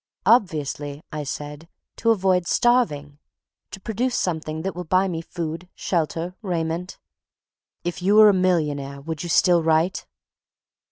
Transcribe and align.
"Obviously," 0.25 1.03
I 1.11 1.23
said, 1.23 1.69
"to 1.97 2.09
avoid 2.09 2.47
starving. 2.47 3.19
To 3.69 3.79
produce 3.79 4.15
something 4.15 4.63
that 4.63 4.75
will 4.75 4.83
buy 4.83 5.07
me 5.07 5.21
food, 5.21 5.69
shelter, 5.75 6.33
raiment." 6.41 6.97
"If 7.83 8.01
you 8.01 8.15
were 8.15 8.29
a 8.29 8.33
millionaire, 8.33 8.99
would 8.99 9.21
you 9.21 9.29
still 9.29 9.61
write?" 9.61 10.07